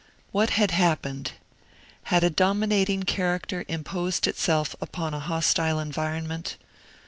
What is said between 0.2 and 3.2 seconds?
What had happened? Had a dominating